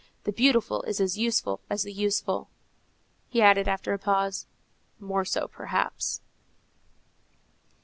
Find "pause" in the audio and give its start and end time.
3.99-4.47